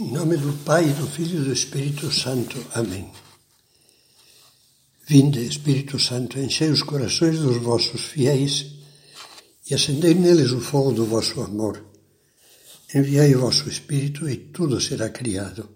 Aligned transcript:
Em 0.00 0.12
nome 0.12 0.38
do 0.38 0.54
Pai, 0.64 0.88
do 0.94 1.06
Filho 1.06 1.42
e 1.42 1.44
do 1.44 1.52
Espírito 1.52 2.10
Santo. 2.10 2.56
Amém. 2.72 3.12
Vinde, 5.06 5.44
Espírito 5.44 5.98
Santo, 5.98 6.38
enchei 6.38 6.70
os 6.70 6.82
corações 6.82 7.38
dos 7.38 7.58
vossos 7.58 8.00
fiéis 8.00 8.64
e 9.68 9.74
acendei 9.74 10.14
neles 10.14 10.52
o 10.52 10.60
fogo 10.62 10.92
do 10.92 11.04
vosso 11.04 11.42
amor. 11.42 11.84
Enviai 12.94 13.34
o 13.34 13.40
vosso 13.40 13.68
Espírito 13.68 14.26
e 14.26 14.38
tudo 14.38 14.80
será 14.80 15.10
criado, 15.10 15.68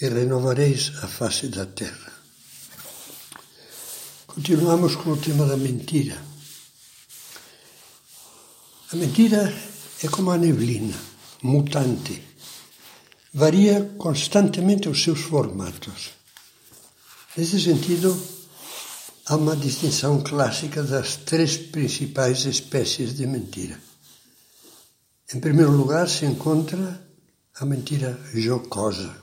e 0.00 0.08
renovareis 0.08 0.94
a 1.00 1.06
face 1.06 1.46
da 1.46 1.64
terra. 1.64 2.12
Continuamos 4.26 4.96
com 4.96 5.10
o 5.12 5.16
tema 5.16 5.46
da 5.46 5.56
mentira. 5.56 6.20
A 8.92 8.96
mentira 8.96 9.54
é 10.02 10.08
como 10.08 10.32
a 10.32 10.36
neblina, 10.36 10.98
mutante 11.44 12.31
varia 13.34 13.94
constantemente 13.96 14.88
os 14.88 15.02
seus 15.02 15.20
formatos. 15.20 16.10
Nesse 17.36 17.58
sentido, 17.58 18.14
há 19.26 19.36
uma 19.36 19.56
distinção 19.56 20.22
clássica 20.22 20.82
das 20.82 21.16
três 21.16 21.56
principais 21.56 22.44
espécies 22.44 23.16
de 23.16 23.26
mentira. 23.26 23.78
Em 25.34 25.40
primeiro 25.40 25.72
lugar, 25.72 26.08
se 26.10 26.26
encontra 26.26 27.00
a 27.58 27.64
mentira 27.64 28.20
jocosa. 28.34 29.16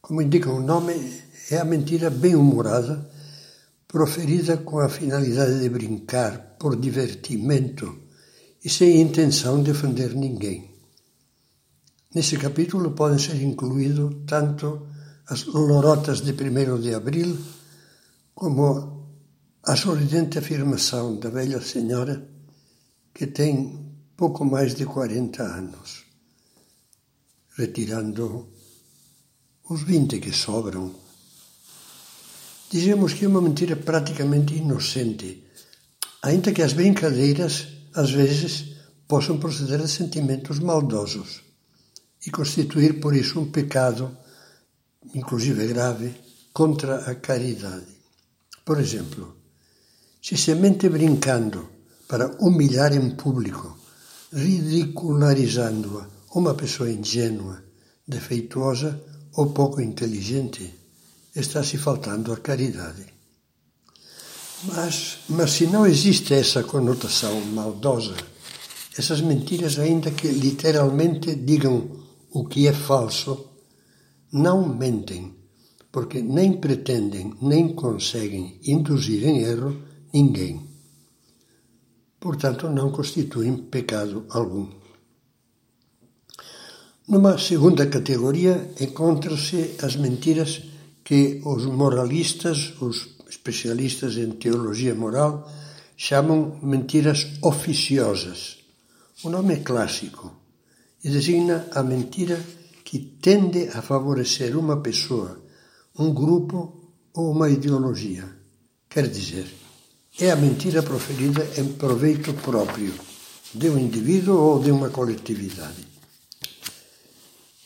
Como 0.00 0.22
indica 0.22 0.50
o 0.50 0.60
nome, 0.60 1.22
é 1.50 1.58
a 1.58 1.64
mentira 1.64 2.08
bem-humorada, 2.08 3.10
proferida 3.86 4.56
com 4.56 4.78
a 4.78 4.88
finalidade 4.88 5.60
de 5.60 5.68
brincar, 5.68 6.56
por 6.58 6.76
divertimento 6.76 7.98
e 8.64 8.70
sem 8.70 9.02
intenção 9.02 9.62
de 9.62 9.70
ofender 9.70 10.14
ninguém. 10.14 10.75
Nesse 12.16 12.38
capítulo 12.38 12.92
podem 12.92 13.18
ser 13.18 13.36
incluídos 13.42 14.24
tanto 14.26 14.88
as 15.28 15.44
lorotas 15.44 16.22
de 16.22 16.32
1 16.32 16.80
de 16.80 16.94
abril 16.94 17.36
como 18.34 18.64
a 19.62 19.76
sorridente 19.76 20.38
afirmação 20.38 21.20
da 21.20 21.28
velha 21.28 21.60
senhora 21.60 22.26
que 23.12 23.26
tem 23.26 23.92
pouco 24.16 24.46
mais 24.46 24.74
de 24.74 24.86
40 24.86 25.42
anos, 25.42 26.06
retirando 27.54 28.48
os 29.68 29.82
20 29.82 30.18
que 30.18 30.32
sobram. 30.32 30.94
Dizemos 32.70 33.12
que 33.12 33.26
é 33.26 33.28
uma 33.28 33.42
mentira 33.42 33.76
praticamente 33.76 34.54
inocente, 34.54 35.44
ainda 36.22 36.50
que 36.50 36.62
as 36.62 36.72
brincadeiras, 36.72 37.68
às 37.92 38.10
vezes, 38.10 38.74
possam 39.06 39.36
proceder 39.36 39.82
de 39.82 39.88
sentimentos 39.88 40.58
maldosos 40.60 41.44
e 42.26 42.30
constituir 42.30 43.00
por 43.00 43.14
isso 43.14 43.38
um 43.40 43.50
pecado, 43.50 44.16
inclusive 45.14 45.66
grave, 45.68 46.12
contra 46.52 47.10
a 47.10 47.14
caridade. 47.14 47.86
Por 48.64 48.80
exemplo, 48.80 49.36
se 50.20 50.36
se 50.36 50.54
mente 50.56 50.88
brincando 50.88 51.68
para 52.08 52.36
humilhar 52.40 52.92
em 52.92 53.10
público, 53.10 53.78
ridicularizando-a 54.32 56.08
uma 56.34 56.54
pessoa 56.54 56.90
ingênua, 56.90 57.62
defeituosa 58.06 59.00
ou 59.34 59.52
pouco 59.52 59.80
inteligente, 59.80 60.74
está 61.34 61.62
se 61.62 61.78
faltando 61.78 62.32
à 62.32 62.38
caridade. 62.38 63.06
Mas, 64.64 65.18
mas 65.28 65.50
se 65.52 65.66
não 65.66 65.86
existe 65.86 66.34
essa 66.34 66.64
conotação 66.64 67.40
maldosa, 67.46 68.16
essas 68.98 69.20
mentiras, 69.20 69.78
ainda 69.78 70.10
que 70.10 70.26
literalmente 70.28 71.34
digam 71.34 71.95
o 72.30 72.46
que 72.46 72.66
é 72.66 72.72
falso, 72.72 73.50
não 74.32 74.68
mentem, 74.68 75.34
porque 75.90 76.20
nem 76.20 76.60
pretendem 76.60 77.34
nem 77.40 77.74
conseguem 77.74 78.60
induzir 78.64 79.26
em 79.26 79.38
erro 79.40 79.80
ninguém. 80.12 80.66
Portanto, 82.20 82.68
não 82.68 82.90
constituem 82.90 83.56
pecado 83.56 84.26
algum. 84.30 84.68
Numa 87.08 87.38
segunda 87.38 87.86
categoria 87.86 88.72
encontram-se 88.80 89.76
as 89.80 89.94
mentiras 89.94 90.62
que 91.04 91.40
os 91.44 91.64
moralistas, 91.64 92.74
os 92.80 93.16
especialistas 93.28 94.16
em 94.16 94.32
teologia 94.32 94.94
moral, 94.94 95.48
chamam 95.96 96.58
mentiras 96.62 97.38
oficiosas. 97.42 98.58
O 99.22 99.30
nome 99.30 99.54
é 99.54 99.58
clássico 99.58 100.45
designa 101.02 101.68
a 101.72 101.82
mentira 101.82 102.38
que 102.84 102.98
tende 102.98 103.68
a 103.68 103.82
favorecer 103.82 104.56
uma 104.56 104.78
pessoa, 104.80 105.42
um 105.98 106.12
grupo 106.12 106.92
ou 107.14 107.32
uma 107.32 107.48
ideologia. 107.50 108.24
Quer 108.88 109.08
dizer, 109.08 109.46
é 110.18 110.30
a 110.30 110.36
mentira 110.36 110.82
proferida 110.82 111.46
em 111.58 111.72
proveito 111.74 112.32
próprio 112.34 112.94
de 113.52 113.68
um 113.68 113.78
indivíduo 113.78 114.38
ou 114.38 114.62
de 114.62 114.70
uma 114.70 114.90
coletividade. 114.90 115.86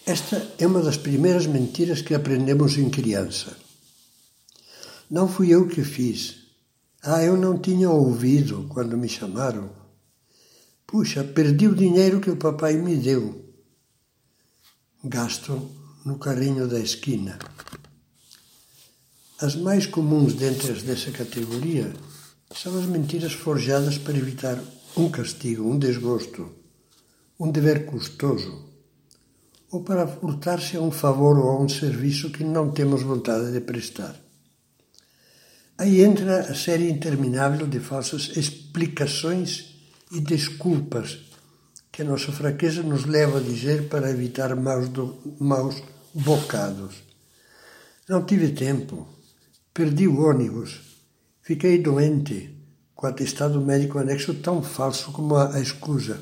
Esta 0.06 0.54
é 0.58 0.66
uma 0.66 0.82
das 0.82 0.96
primeiras 0.96 1.46
mentiras 1.46 2.02
que 2.02 2.14
aprendemos 2.14 2.76
em 2.78 2.90
criança. 2.90 3.56
Não 5.10 5.28
fui 5.28 5.50
eu 5.50 5.68
que 5.68 5.84
fiz. 5.84 6.36
Ah, 7.02 7.22
eu 7.22 7.36
não 7.36 7.58
tinha 7.58 7.90
ouvido 7.90 8.66
quando 8.68 8.96
me 8.96 9.08
chamaram. 9.08 9.79
Puxa, 10.90 11.22
perdi 11.22 11.68
o 11.68 11.74
dinheiro 11.76 12.20
que 12.20 12.32
o 12.32 12.36
papai 12.36 12.74
me 12.74 12.96
deu. 12.96 13.54
Gasto 15.04 15.70
no 16.04 16.18
carrinho 16.18 16.66
da 16.66 16.80
esquina. 16.80 17.38
As 19.40 19.54
mais 19.54 19.86
comuns 19.86 20.34
dentre 20.34 20.72
as 20.72 20.82
dessa 20.82 21.12
categoria 21.12 21.92
são 22.52 22.76
as 22.76 22.86
mentiras 22.86 23.32
forjadas 23.32 23.98
para 23.98 24.18
evitar 24.18 24.60
um 24.96 25.08
castigo, 25.08 25.62
um 25.62 25.78
desgosto, 25.78 26.50
um 27.38 27.52
dever 27.52 27.86
custoso, 27.86 28.68
ou 29.70 29.84
para 29.84 30.08
furtar-se 30.08 30.76
a 30.76 30.80
um 30.80 30.90
favor 30.90 31.38
ou 31.38 31.50
a 31.50 31.60
um 31.60 31.68
serviço 31.68 32.30
que 32.30 32.42
não 32.42 32.72
temos 32.72 33.02
vontade 33.02 33.52
de 33.52 33.60
prestar. 33.60 34.20
Aí 35.78 36.02
entra 36.02 36.40
a 36.40 36.54
série 36.56 36.90
interminável 36.90 37.68
de 37.68 37.78
falsas 37.78 38.36
explicações 38.36 39.69
e 40.10 40.20
desculpas 40.20 41.30
que 41.92 42.02
a 42.02 42.04
nossa 42.04 42.32
fraqueza 42.32 42.82
nos 42.82 43.04
leva 43.04 43.38
a 43.38 43.42
dizer 43.42 43.88
para 43.88 44.10
evitar 44.10 44.54
maus, 44.56 44.88
do, 44.88 45.18
maus 45.38 45.82
bocados. 46.14 46.96
Não 48.08 48.24
tive 48.24 48.52
tempo, 48.52 49.06
perdi 49.72 50.08
o 50.08 50.20
ônibus, 50.20 50.80
fiquei 51.42 51.78
doente, 51.78 52.56
com 52.94 53.06
atestado 53.06 53.60
médico 53.60 53.98
anexo 53.98 54.34
tão 54.34 54.62
falso 54.62 55.12
como 55.12 55.36
a, 55.36 55.54
a 55.54 55.60
escusa. 55.60 56.20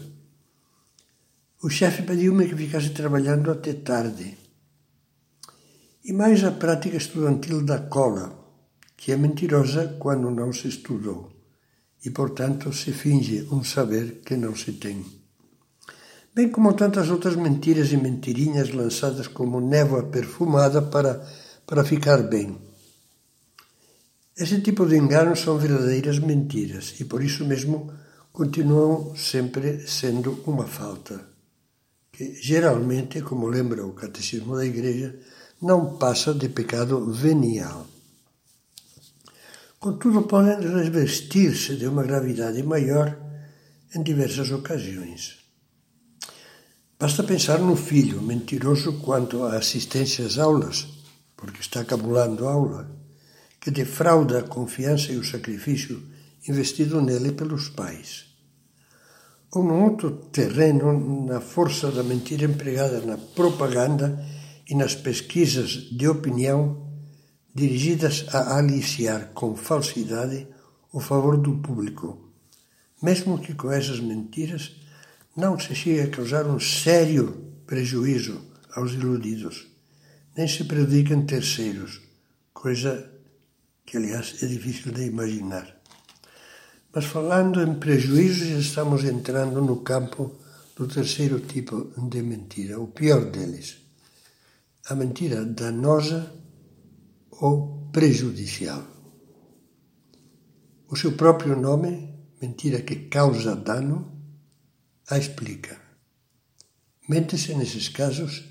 O 1.62 1.69
chefe 1.69 2.03
pediu-me 2.03 2.47
que 2.47 2.56
ficasse 2.56 2.91
trabalhando 2.91 3.50
até 3.50 3.72
tarde. 3.72 4.38
E 6.04 6.12
mais 6.12 6.44
a 6.44 6.53
prática 6.53 6.97
estudantil 6.97 7.65
da 7.65 7.78
cola, 7.81 8.38
que 8.97 9.12
é 9.12 9.16
mentirosa 9.16 9.97
quando 9.98 10.31
não 10.31 10.53
se 10.53 10.69
estudou 10.69 11.38
e, 12.04 12.10
portanto, 12.10 12.72
se 12.72 12.92
finge 12.92 13.47
um 13.50 13.62
saber 13.64 14.20
que 14.25 14.36
não 14.36 14.54
se 14.54 14.72
tem. 14.72 15.04
Bem 16.34 16.48
como 16.50 16.72
tantas 16.75 17.10
outras 17.10 17.34
mentiras 17.34 17.92
e 17.92 17.97
mentirinhas 17.97 18.70
lançadas 18.70 19.26
como 19.26 19.60
névoa 19.60 20.04
perfumada 20.04 20.81
para, 20.81 21.26
para 21.66 21.84
ficar 21.84 22.22
bem. 22.22 22.56
Esse 24.36 24.60
tipo 24.60 24.86
de 24.86 24.97
enganos 24.97 25.41
são 25.41 25.59
verdadeiras 25.59 26.20
mentiras 26.20 26.94
e 27.00 27.04
por 27.04 27.25
isso 27.25 27.44
mesmo 27.44 27.92
continuam 28.32 29.16
sempre 29.16 29.84
sendo 29.88 30.44
uma 30.47 30.65
falta, 30.65 31.26
que 32.12 32.34
geralmente, 32.41 33.20
como 33.20 33.48
lembra 33.48 33.84
o 33.84 33.94
Catecismo 33.94 34.54
da 34.54 34.65
Igreja, 34.65 35.18
não 35.60 35.98
passa 35.98 36.33
de 36.33 36.48
pecado 36.48 37.12
venial. 37.12 37.84
Contudo, 39.78 40.22
podem 40.22 40.59
revestir-se 40.59 41.77
de 41.77 41.86
uma 41.86 42.03
gravidade 42.03 42.60
maior 42.65 43.16
em 43.95 44.03
diversas 44.03 44.51
ocasiões. 44.51 45.39
Basta 46.98 47.22
pensar 47.22 47.60
no 47.60 47.77
filho 47.77 48.21
mentiroso 48.21 48.95
quanto 48.95 49.45
à 49.45 49.54
assistência 49.54 50.27
às 50.27 50.36
aulas, 50.36 50.89
porque 51.36 51.60
está 51.60 51.84
cabulando 51.84 52.48
a 52.48 52.53
aula, 52.53 52.91
que 53.60 53.71
defrauda 53.71 54.41
a 54.41 54.42
confiança 54.42 55.13
e 55.13 55.16
o 55.16 55.25
sacrifício 55.25 56.03
investido 56.48 57.01
nele 57.01 57.30
pelos 57.30 57.69
pais. 57.69 58.27
Ou 59.53 59.63
num 59.63 59.84
outro 59.84 60.10
terreno, 60.10 61.25
na 61.25 61.41
força 61.41 61.92
da 61.92 62.03
mentira 62.03 62.47
empregada 62.47 63.01
na 63.01 63.16
propaganda 63.16 64.27
e 64.69 64.75
nas 64.75 64.97
pesquisas 64.97 65.71
de 65.71 66.09
opinião 66.09 66.88
dirigidas 67.59 68.27
a 68.33 68.57
aliciar 68.59 69.33
com 69.34 69.57
falsidade 69.57 70.47
o 70.93 71.01
favor 71.01 71.37
do 71.37 71.59
público, 71.59 72.33
mesmo 73.03 73.39
que 73.39 73.55
com 73.55 73.71
essas 73.71 73.99
mentiras 74.01 74.77
não 75.37 75.59
se 75.59 75.75
chegue 75.75 76.03
a 76.03 76.10
causar 76.10 76.47
um 76.47 76.60
sério 76.60 77.27
prejuízo 77.66 78.41
aos 78.75 78.93
iludidos, 78.93 79.66
nem 80.37 80.47
se 80.47 80.65
prejudicam 80.65 81.27
terceiros, 81.27 82.01
coisa 82.55 83.10
que, 83.84 83.97
aliás, 83.97 84.37
é 84.43 84.47
difícil 84.47 84.93
de 84.93 85.07
imaginar. 85.07 85.66
Mas 86.95 87.04
falando 87.04 87.61
em 87.61 87.75
prejuízos, 87.75 88.66
estamos 88.66 89.04
entrando 89.04 89.61
no 89.61 89.83
campo 89.83 90.39
do 90.77 90.87
terceiro 90.87 91.41
tipo 91.41 91.93
de 91.97 92.22
mentira, 92.22 92.81
o 92.81 92.89
pior 92.89 93.25
deles, 93.31 93.78
a 94.87 94.95
mentira 94.95 95.45
danosa 95.45 96.33
ou 97.41 97.89
prejudicial. 97.93 98.85
O 100.89 100.97
seu 100.97 101.13
próprio 101.13 101.59
nome, 101.61 102.15
mentira 102.41 102.83
que 102.83 103.09
causa 103.09 103.55
dano, 103.55 104.13
a 105.09 105.19
explica. 105.19 105.81
Mente-se 107.09 107.55
nesses 107.55 107.89
casos 107.89 108.45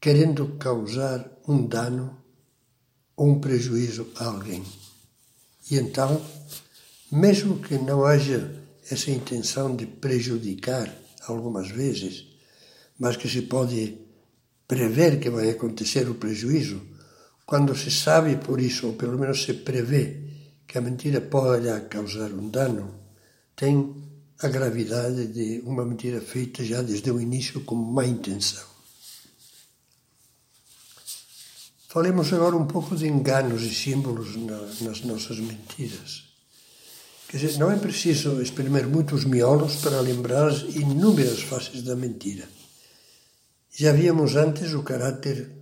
querendo 0.00 0.56
causar 0.58 1.28
um 1.46 1.66
dano 1.66 2.16
ou 3.16 3.28
um 3.28 3.40
prejuízo 3.40 4.08
a 4.16 4.26
alguém. 4.26 4.64
E 5.70 5.76
então, 5.76 6.24
mesmo 7.10 7.58
que 7.60 7.76
não 7.76 8.04
haja 8.04 8.64
essa 8.90 9.10
intenção 9.10 9.74
de 9.74 9.86
prejudicar 9.86 10.92
algumas 11.26 11.68
vezes, 11.68 12.26
mas 12.98 13.16
que 13.16 13.28
se 13.28 13.42
pode 13.42 13.98
prever 14.66 15.20
que 15.20 15.30
vai 15.30 15.50
acontecer 15.50 16.08
o 16.08 16.14
prejuízo, 16.14 16.80
quando 17.48 17.74
se 17.74 17.90
sabe 17.90 18.36
por 18.36 18.60
isso, 18.60 18.88
ou 18.88 18.92
pelo 18.92 19.18
menos 19.18 19.42
se 19.42 19.54
prevê 19.54 20.20
que 20.66 20.76
a 20.76 20.82
mentira 20.82 21.18
pode 21.18 21.66
causar 21.88 22.30
um 22.30 22.50
dano, 22.50 22.94
tem 23.56 23.72
a 24.38 24.48
gravidade 24.48 25.28
de 25.28 25.62
uma 25.64 25.82
mentira 25.82 26.20
feita 26.20 26.62
já 26.62 26.82
desde 26.82 27.10
o 27.10 27.18
início 27.18 27.62
com 27.62 27.74
má 27.74 28.04
intenção. 28.04 28.66
Falemos 31.88 32.30
agora 32.34 32.54
um 32.54 32.66
pouco 32.66 32.94
de 32.94 33.08
enganos 33.08 33.62
e 33.62 33.74
símbolos 33.74 34.36
na, 34.36 34.60
nas 34.82 35.00
nossas 35.00 35.38
mentiras. 35.38 36.24
Quer 37.28 37.38
dizer, 37.38 37.58
não 37.58 37.70
é 37.70 37.78
preciso 37.78 38.42
exprimir 38.42 38.86
muitos 38.86 39.24
miolos 39.24 39.76
para 39.76 40.02
lembrar 40.02 40.48
as 40.48 40.60
inúmeras 40.74 41.40
faces 41.40 41.82
da 41.82 41.96
mentira. 41.96 42.46
Já 43.74 43.92
víamos 43.92 44.36
antes 44.36 44.74
o 44.74 44.82
caráter 44.82 45.57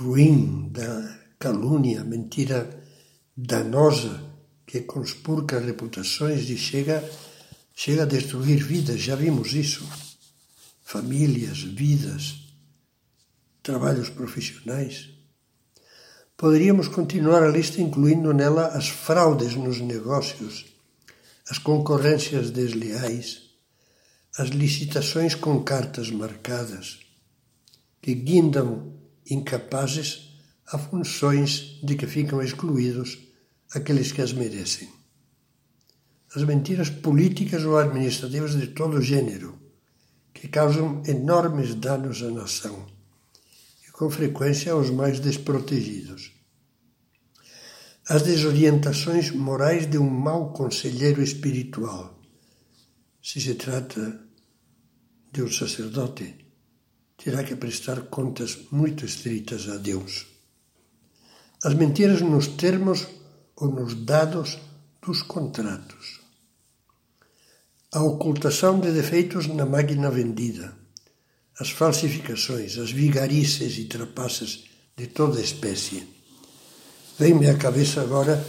ruim 0.00 0.70
da 0.70 1.18
calúnia, 1.38 2.02
mentira 2.02 2.82
danosa 3.36 4.24
que 4.66 4.80
conspurca 4.80 5.60
reputações 5.60 6.48
e 6.48 6.56
chega, 6.56 7.06
chega 7.74 8.04
a 8.04 8.06
destruir 8.06 8.64
vidas. 8.64 8.98
Já 9.00 9.14
vimos 9.14 9.52
isso. 9.52 9.86
Famílias, 10.82 11.60
vidas, 11.62 12.46
trabalhos 13.62 14.08
profissionais. 14.08 15.10
Poderíamos 16.36 16.88
continuar 16.88 17.42
a 17.42 17.50
lista 17.50 17.82
incluindo 17.82 18.32
nela 18.32 18.68
as 18.68 18.88
fraudes 18.88 19.54
nos 19.54 19.80
negócios, 19.80 20.64
as 21.48 21.58
concorrências 21.58 22.50
desleais, 22.50 23.50
as 24.38 24.48
licitações 24.48 25.34
com 25.34 25.62
cartas 25.62 26.10
marcadas, 26.10 27.00
que 28.00 28.14
guindam 28.14 28.99
incapazes 29.28 30.30
a 30.66 30.78
funções 30.78 31.80
de 31.82 31.96
que 31.96 32.06
ficam 32.06 32.40
excluídos 32.40 33.18
aqueles 33.72 34.12
que 34.12 34.22
as 34.22 34.32
merecem. 34.32 34.88
As 36.34 36.44
mentiras 36.44 36.88
políticas 36.88 37.64
ou 37.64 37.76
administrativas 37.76 38.52
de 38.52 38.68
todo 38.68 39.02
gênero, 39.02 39.58
que 40.32 40.48
causam 40.48 41.02
enormes 41.06 41.74
danos 41.74 42.22
à 42.22 42.30
nação 42.30 42.86
com 44.00 44.08
frequência 44.08 44.72
aos 44.72 44.88
mais 44.88 45.20
desprotegidos. 45.20 46.32
As 48.08 48.22
desorientações 48.22 49.30
morais 49.30 49.86
de 49.86 49.98
um 49.98 50.08
mau 50.08 50.54
conselheiro 50.54 51.22
espiritual. 51.22 52.18
Se 53.22 53.38
se 53.42 53.54
trata 53.56 54.26
de 55.30 55.42
um 55.42 55.52
sacerdote, 55.52 56.34
terá 57.22 57.44
que 57.44 57.54
prestar 57.54 58.02
contas 58.02 58.58
muito 58.70 59.04
estritas 59.04 59.68
a 59.68 59.76
Deus. 59.76 60.26
As 61.62 61.74
mentiras 61.74 62.20
nos 62.22 62.48
termos 62.48 63.06
ou 63.56 63.68
nos 63.68 63.94
dados 63.94 64.58
dos 65.04 65.22
contratos. 65.22 66.20
A 67.92 68.02
ocultação 68.02 68.80
de 68.80 68.92
defeitos 68.92 69.46
na 69.46 69.66
máquina 69.66 70.10
vendida 70.10 70.80
as 71.60 71.68
falsificações, 71.68 72.78
as 72.78 72.90
vigarices 72.90 73.76
e 73.76 73.84
trapaças 73.84 74.64
de 74.96 75.06
toda 75.08 75.42
espécie. 75.42 76.08
Vem-me 77.18 77.50
à 77.50 77.56
cabeça 77.58 78.00
agora 78.00 78.42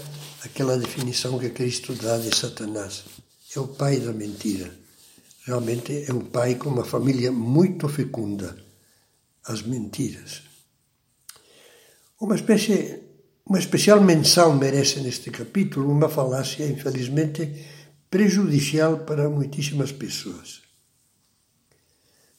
aquela 0.45 0.77
definição 0.77 1.37
que 1.37 1.49
Cristo 1.49 1.93
dá 1.93 2.17
de 2.17 2.33
Satanás. 2.33 3.03
É 3.53 3.59
o 3.59 3.67
pai 3.67 3.99
da 3.99 4.13
mentira. 4.13 4.80
Realmente 5.45 6.05
é 6.07 6.13
um 6.13 6.25
pai 6.25 6.55
com 6.55 6.69
uma 6.69 6.85
família 6.85 7.31
muito 7.31 7.89
fecunda. 7.89 8.55
As 9.43 9.63
mentiras. 9.63 10.43
Uma 12.19 12.35
espécie, 12.35 13.01
uma 13.43 13.57
especial 13.57 13.99
menção 13.99 14.55
merece 14.55 14.99
neste 14.99 15.31
capítulo 15.31 15.91
uma 15.91 16.07
falácia, 16.07 16.67
infelizmente, 16.67 17.65
prejudicial 18.07 18.99
para 18.99 19.27
muitíssimas 19.27 19.91
pessoas. 19.91 20.61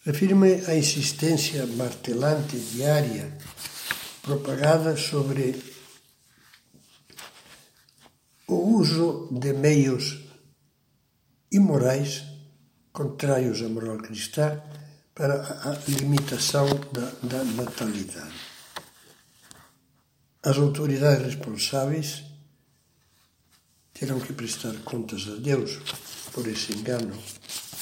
Refiro-me 0.05 0.65
à 0.67 0.77
insistência 0.77 1.67
martelante 1.67 2.57
diária 2.57 3.37
propagada 4.23 4.97
sobre 4.97 5.61
o 8.47 8.55
uso 8.55 9.29
de 9.33 9.53
meios 9.53 10.21
imorais 11.51 12.32
contrários 12.93 13.63
à 13.63 13.69
moral 13.69 13.99
cristã 13.99 14.61
para 15.15 15.35
a 15.43 15.91
limitação 15.91 16.67
da, 16.93 17.11
da 17.23 17.45
natalidade. 17.45 18.35
As 20.43 20.57
autoridades 20.57 21.35
responsáveis 21.35 22.25
terão 23.95 24.19
que 24.19 24.33
prestar 24.33 24.75
contas 24.85 25.29
a 25.29 25.37
Deus 25.37 25.79
por 26.33 26.47
esse 26.49 26.73
engano. 26.73 27.17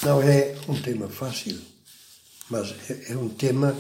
Não 0.03 0.23
é 0.23 0.57
um 0.69 0.81
tema 0.81 1.09
fácil 1.09 1.71
mas 2.51 2.75
é, 2.91 3.13
é 3.13 3.17
um 3.17 3.29
tema 3.29 3.75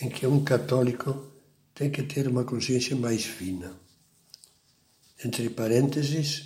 em 0.00 0.08
que 0.08 0.26
um 0.26 0.42
católico 0.44 1.32
tem 1.74 1.90
que 1.90 2.04
ter 2.04 2.28
uma 2.28 2.44
consciência 2.44 2.96
mais 2.96 3.24
fina. 3.24 3.76
Entre 5.24 5.50
parênteses, 5.50 6.44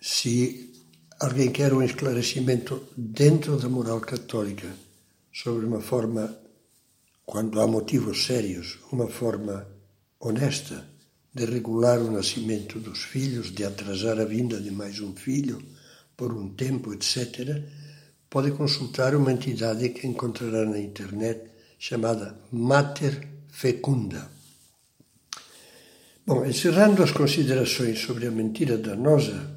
se 0.00 0.73
alguém 1.24 1.50
quer 1.50 1.72
um 1.72 1.82
esclarecimento 1.82 2.88
dentro 2.96 3.56
da 3.56 3.68
moral 3.68 4.00
católica 4.00 4.68
sobre 5.32 5.64
uma 5.64 5.80
forma, 5.80 6.36
quando 7.24 7.60
há 7.60 7.66
motivos 7.66 8.26
sérios, 8.26 8.78
uma 8.92 9.08
forma 9.08 9.66
honesta 10.20 10.86
de 11.32 11.46
regular 11.46 11.98
o 11.98 12.10
nascimento 12.10 12.78
dos 12.78 13.02
filhos, 13.02 13.50
de 13.50 13.64
atrasar 13.64 14.20
a 14.20 14.24
vinda 14.24 14.60
de 14.60 14.70
mais 14.70 15.00
um 15.00 15.14
filho 15.16 15.62
por 16.16 16.32
um 16.32 16.50
tempo, 16.50 16.92
etc., 16.92 17.62
pode 18.28 18.50
consultar 18.52 19.14
uma 19.14 19.32
entidade 19.32 19.88
que 19.90 20.06
encontrará 20.06 20.64
na 20.66 20.78
internet 20.78 21.50
chamada 21.78 22.38
Mater 22.52 23.28
Fecunda. 23.48 24.30
Bom, 26.26 26.44
encerrando 26.44 27.02
as 27.02 27.12
considerações 27.12 28.00
sobre 28.00 28.26
a 28.26 28.30
mentira 28.30 28.76
danosa, 28.76 29.53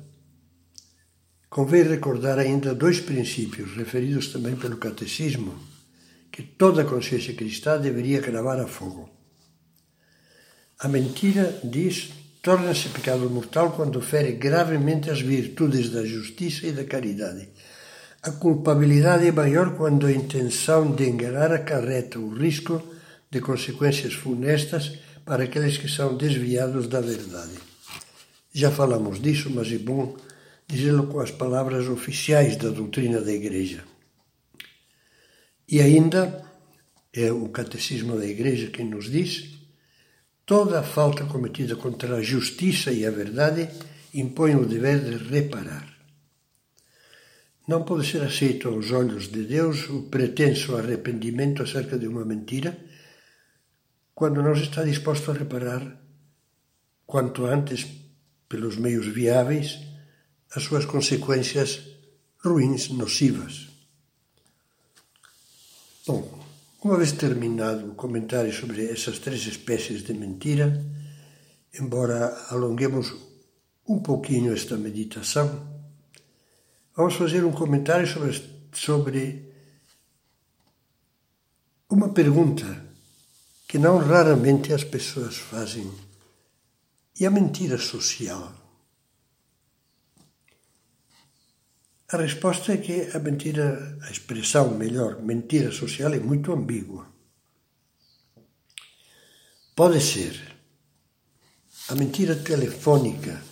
convém 1.49 1.83
recordar 1.83 2.39
ainda 2.39 2.75
dois 2.75 2.99
princípios 2.99 3.75
referidos 3.75 4.27
também 4.27 4.55
pelo 4.55 4.77
Catecismo, 4.77 5.57
que 6.31 6.43
toda 6.43 6.85
consciência 6.85 7.33
cristã 7.33 7.79
deveria 7.79 8.21
gravar 8.21 8.59
a 8.59 8.67
fogo. 8.67 9.09
A 10.79 10.87
mentira, 10.87 11.59
diz, 11.63 12.11
torna-se 12.41 12.89
pecado 12.89 13.29
mortal 13.29 13.71
quando 13.71 14.01
fere 14.01 14.33
gravemente 14.33 15.09
as 15.09 15.21
virtudes 15.21 15.89
da 15.89 16.05
justiça 16.05 16.67
e 16.67 16.71
da 16.71 16.83
caridade 16.83 17.49
a 18.27 18.31
culpabilidade 18.31 19.25
é 19.25 19.31
maior 19.31 19.75
quando 19.75 20.05
a 20.05 20.11
intenção 20.11 20.91
de 20.91 21.07
enganar 21.07 21.51
acarreta 21.51 22.19
o 22.19 22.33
risco 22.33 22.81
de 23.31 23.39
consequências 23.39 24.13
funestas 24.13 24.99
para 25.23 25.43
aqueles 25.43 25.77
que 25.77 25.87
são 25.87 26.17
desviados 26.17 26.87
da 26.87 26.99
verdade. 26.99 27.53
Já 28.53 28.69
falamos 28.69 29.21
disso, 29.21 29.49
mas 29.49 29.71
é 29.71 29.77
bom 29.77 30.17
dizê-lo 30.67 31.07
com 31.07 31.19
as 31.19 31.31
palavras 31.31 31.88
oficiais 31.88 32.57
da 32.57 32.69
doutrina 32.69 33.21
da 33.21 33.31
Igreja. 33.31 33.83
E 35.67 35.81
ainda, 35.81 36.45
é 37.13 37.31
o 37.31 37.50
Catecismo 37.50 38.17
da 38.17 38.25
Igreja 38.25 38.69
quem 38.69 38.86
nos 38.86 39.09
diz: 39.09 39.57
toda 40.45 40.83
falta 40.83 41.25
cometida 41.25 41.75
contra 41.75 42.17
a 42.17 42.21
justiça 42.21 42.91
e 42.91 43.05
a 43.05 43.12
verdade 43.12 43.69
impõe 44.13 44.55
o 44.55 44.65
dever 44.65 45.00
de 45.00 45.17
reparar. 45.17 45.95
Não 47.67 47.83
pode 47.83 48.07
ser 48.07 48.21
aceito 48.21 48.69
aos 48.69 48.91
olhos 48.91 49.29
de 49.29 49.43
Deus 49.43 49.89
o 49.89 50.03
pretenso 50.03 50.77
arrependimento 50.77 51.63
acerca 51.63 51.97
de 51.97 52.07
uma 52.07 52.24
mentira 52.24 52.77
quando 54.15 54.41
não 54.41 54.53
está 54.53 54.83
disposto 54.83 55.31
a 55.31 55.33
reparar 55.33 56.01
quanto 57.05 57.45
antes, 57.45 57.86
pelos 58.50 58.77
meios 58.77 59.05
viáveis, 59.05 59.79
as 60.57 60.63
suas 60.63 60.85
consequências 60.85 61.83
ruins, 62.43 62.89
nocivas. 62.89 63.67
Bom, 66.07 66.43
uma 66.83 66.97
vez 66.97 67.11
terminado 67.11 67.91
o 67.91 67.93
comentário 67.93 68.51
sobre 68.51 68.89
essas 68.89 69.19
três 69.19 69.45
espécies 69.45 70.01
de 70.03 70.15
mentira, 70.15 70.83
embora 71.79 72.35
alonguemos 72.49 73.13
um 73.87 73.99
pouquinho 73.99 74.51
esta 74.51 74.75
meditação, 74.77 75.47
vamos 76.95 77.13
fazer 77.13 77.45
um 77.45 77.51
comentário 77.51 78.07
sobre, 78.07 78.41
sobre 78.73 79.53
uma 81.87 82.09
pergunta 82.09 82.83
que 83.67 83.77
não 83.77 83.99
raramente 83.99 84.73
as 84.73 84.83
pessoas 84.83 85.37
fazem. 85.37 85.87
E 87.19 87.27
a 87.27 87.29
mentira 87.29 87.77
social? 87.77 88.66
A 92.09 92.15
resposta 92.15 92.71
é 92.71 92.77
que 92.77 93.09
a 93.13 93.19
mentira, 93.19 93.97
a 94.01 94.09
expressão 94.09 94.77
melhor, 94.77 95.21
mentira 95.21 95.73
social 95.73 96.13
é 96.13 96.19
muito 96.19 96.53
ambígua. 96.53 97.05
Pode 99.75 99.99
ser 99.99 100.55
a 101.89 101.95
mentira 101.95 102.33
telefônica 102.35 103.43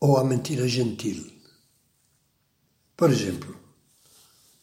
ou 0.00 0.18
a 0.18 0.24
mentira 0.24 0.66
gentil. 0.66 1.30
Por 2.96 3.10
exemplo, 3.10 3.56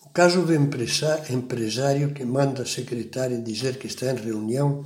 o 0.01 0.09
caso 0.09 0.45
do 0.45 0.53
empresário 0.53 2.13
que 2.13 2.25
manda 2.25 2.63
a 2.63 2.65
secretária 2.65 3.41
dizer 3.41 3.79
que 3.79 3.87
está 3.87 4.11
em 4.11 4.17
reunião 4.17 4.85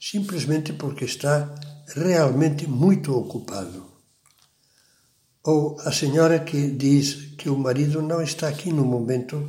simplesmente 0.00 0.72
porque 0.72 1.04
está 1.04 1.54
realmente 1.94 2.66
muito 2.66 3.16
ocupado. 3.16 3.95
Ou 5.46 5.80
a 5.82 5.92
senhora 5.92 6.40
que 6.40 6.70
diz 6.72 7.36
que 7.38 7.48
o 7.48 7.56
marido 7.56 8.02
não 8.02 8.20
está 8.20 8.48
aqui 8.48 8.72
no 8.72 8.84
momento 8.84 9.48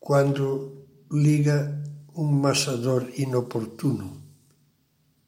quando 0.00 0.86
liga 1.12 1.84
um 2.14 2.24
massador 2.24 3.06
inoportuno 3.14 4.22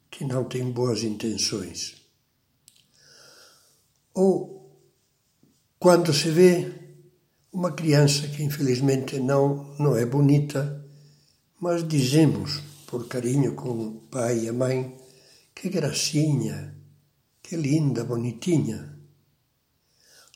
que 0.09 0.25
não 0.25 0.43
tem 0.45 0.71
boas 0.71 1.03
intenções. 1.03 1.97
Ou 4.11 4.73
quando 5.77 6.11
se 6.15 6.31
vê 6.31 6.73
uma 7.53 7.71
criança 7.71 8.27
que 8.27 8.41
infelizmente 8.41 9.19
não, 9.19 9.75
não 9.77 9.95
é 9.95 10.03
bonita, 10.03 10.83
mas 11.59 11.87
dizemos 11.87 12.63
por 12.87 13.07
carinho 13.07 13.53
com 13.53 13.69
o 13.69 13.91
pai 14.09 14.45
e 14.45 14.49
a 14.49 14.53
mãe, 14.53 14.97
que 15.53 15.69
gracinha, 15.69 16.75
que 17.43 17.55
linda, 17.55 18.03
bonitinha. 18.03 18.88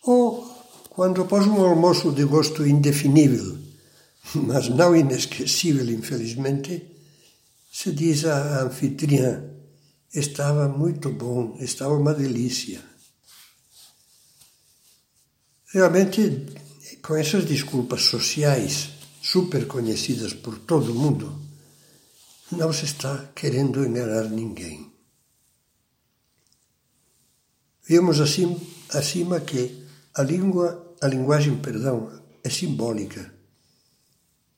Ou 0.04 0.44
quando 0.90 1.22
após 1.22 1.48
um 1.48 1.64
almoço 1.64 2.12
de 2.12 2.24
gosto 2.26 2.66
indefinível, 2.68 3.58
mas 4.36 4.70
não 4.70 4.96
inesquecível, 4.96 5.90
infelizmente, 5.90 6.86
se 7.72 7.92
diz 7.92 8.26
à 8.26 8.64
anfitriã: 8.64 9.44
estava 10.14 10.68
muito 10.68 11.10
bom, 11.10 11.58
estava 11.60 11.96
uma 11.96 12.14
delícia. 12.14 12.82
Realmente, 15.74 16.46
com 17.02 17.16
essas 17.16 17.46
desculpas 17.46 18.04
sociais 18.04 18.90
super 19.22 19.66
conhecidas 19.66 20.34
por 20.34 20.60
todo 20.60 20.94
mundo, 20.94 21.42
não 22.52 22.72
se 22.72 22.86
está 22.86 23.32
querendo 23.34 23.84
enganar 23.84 24.30
ninguém. 24.30 24.92
Vimos 27.86 28.22
assim, 28.22 28.62
acima 28.90 29.40
que 29.40 29.83
a 30.15 30.22
língua, 30.22 30.96
a 31.01 31.08
linguagem, 31.08 31.55
perdão, 31.58 32.10
é 32.43 32.50
simbólica, 32.50 33.34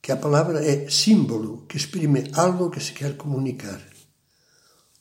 que 0.02 0.12
a 0.12 0.16
palavra 0.16 0.64
é 0.64 0.88
símbolo 0.90 1.64
que 1.66 1.76
exprime 1.76 2.30
algo 2.34 2.70
que 2.70 2.78
se 2.80 2.92
quer 2.92 3.16
comunicar. 3.16 3.80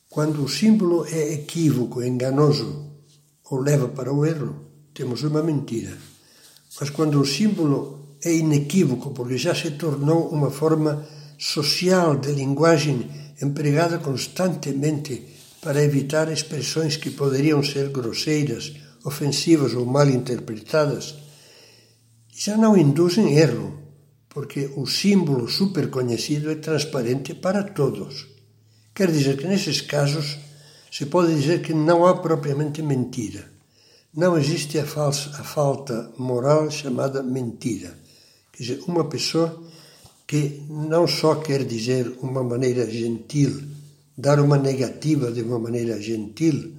Quando 0.10 0.44
o 0.44 0.50
símbolo 0.50 1.06
é 1.06 1.34
equívoco, 1.34 2.02
enganoso 2.02 2.90
ou 3.52 3.60
leva 3.60 3.90
para 3.90 4.14
o 4.14 4.26
erro, 4.26 4.66
temos 4.94 5.24
uma 5.24 5.44
mentira. 5.44 5.96
Mas 6.80 6.90
quando 6.90 7.20
o 7.20 7.26
símbolo 7.26 8.18
é 8.24 8.34
inequívoco, 8.34 9.12
porque 9.12 9.38
já 9.38 9.54
se 9.54 9.72
tornou 9.72 10.30
uma 10.30 10.50
forma 10.50 11.06
social 11.38 12.16
de 12.16 12.32
linguagem 12.32 13.10
empregada 13.42 14.00
constantemente 14.00 15.36
para 15.62 15.84
evitar 15.84 16.32
expressões 16.32 16.96
que 16.96 17.10
poderiam 17.10 17.62
ser 17.62 17.90
grosseiras, 17.90 18.74
ofensivas 19.06 19.74
ou 19.74 19.86
mal 19.86 20.10
interpretadas, 20.10 21.16
já 22.36 22.58
não 22.58 22.76
induzem 22.76 23.38
erro, 23.38 23.80
porque 24.28 24.70
o 24.76 24.86
símbolo 24.86 25.48
super 25.48 25.90
conhecido 25.90 26.52
é 26.52 26.56
transparente 26.56 27.34
para 27.34 27.64
todos. 27.64 28.28
Quer 28.94 29.10
dizer 29.12 29.38
que 29.38 29.48
nesses 29.48 29.80
casos 29.80 30.38
se 30.92 31.06
pode 31.06 31.34
dizer 31.34 31.62
que 31.62 31.74
não 31.74 32.06
há 32.06 32.16
propriamente 32.18 32.82
mentira 32.82 33.56
não 34.16 34.38
existe 34.38 34.80
a, 34.80 34.86
falsa, 34.86 35.30
a 35.32 35.44
falta 35.44 36.10
moral 36.18 36.72
chamada 36.72 37.22
mentira. 37.22 37.98
Quer 38.54 38.64
dizer, 38.64 38.84
uma 38.88 39.04
pessoa 39.04 39.62
que 40.26 40.64
não 40.70 41.06
só 41.06 41.36
quer 41.36 41.66
dizer 41.66 42.18
uma 42.22 42.42
maneira 42.42 42.90
gentil, 42.90 43.62
dar 44.18 44.40
uma 44.40 44.58
negativa 44.58 45.30
de 45.32 45.42
uma 45.42 45.60
maneira 45.60 46.02
gentil, 46.02 46.74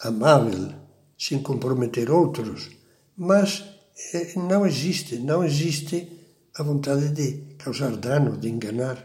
amável, 0.00 0.70
sem 1.18 1.42
comprometer 1.42 2.10
outros, 2.10 2.70
mas 3.16 3.64
eh, 4.14 4.34
não 4.36 4.64
existe, 4.64 5.16
não 5.16 5.44
existe 5.44 6.08
a 6.56 6.62
vontade 6.62 7.08
de 7.10 7.54
causar 7.58 7.96
dano, 7.96 8.36
de 8.36 8.48
enganar. 8.48 9.04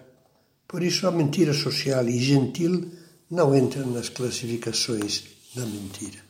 Por 0.67 0.84
isso 0.84 1.08
a 1.08 1.12
mentira 1.12 1.53
social 1.53 2.08
e 2.08 2.20
gentil 2.20 2.91
não 3.29 3.55
entram 3.55 3.88
nas 3.88 4.10
classificações 4.10 5.24
da 5.55 5.65
mentira. 5.65 6.23